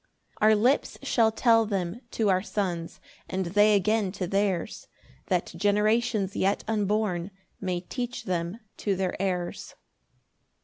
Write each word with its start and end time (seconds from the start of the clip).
3 0.39 0.47
Our 0.47 0.55
lips 0.55 0.97
shall 1.03 1.31
tell 1.31 1.67
them 1.67 2.01
to 2.09 2.27
our 2.29 2.41
Sons, 2.41 2.99
And 3.29 3.45
they 3.45 3.75
again 3.75 4.11
to 4.13 4.25
theirs, 4.25 4.87
That 5.27 5.53
generations 5.55 6.35
yet 6.35 6.63
unborn 6.67 7.29
May 7.59 7.81
teach 7.81 8.23
them 8.23 8.61
to 8.77 8.95
their 8.95 9.15
heirs. 9.21 9.75